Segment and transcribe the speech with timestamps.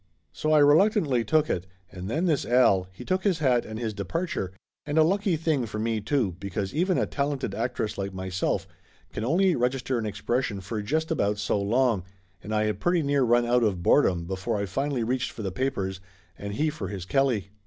[0.31, 3.93] So I reluctantly took it and then this Al, he took his hat and his
[3.93, 4.51] departure,
[4.83, 8.67] and a lucky thing for me, too, because even a talented actress like myself
[9.13, 12.03] can only register an expression for just about so long,
[12.41, 15.51] and I had pretty near run out of boredom before I finally reached for the
[15.51, 15.99] papers
[16.35, 17.49] and he for his Kelly.